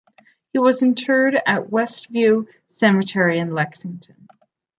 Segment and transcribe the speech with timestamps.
[0.51, 4.27] He was interred at Westview Cemetery in Lexington.